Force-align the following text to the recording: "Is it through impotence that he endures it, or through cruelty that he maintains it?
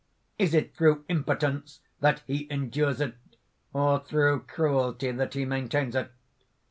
"Is 0.39 0.55
it 0.55 0.73
through 0.73 1.05
impotence 1.09 1.79
that 1.99 2.23
he 2.25 2.47
endures 2.49 3.01
it, 3.01 3.13
or 3.71 3.99
through 4.03 4.45
cruelty 4.47 5.11
that 5.11 5.35
he 5.35 5.45
maintains 5.45 5.93
it? 5.95 6.11